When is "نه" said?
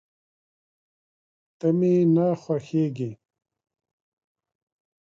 2.15-2.27